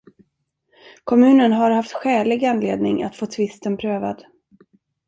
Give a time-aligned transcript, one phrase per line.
[1.03, 4.25] Kommunen har haft skälig anledning att få tvisten prövad.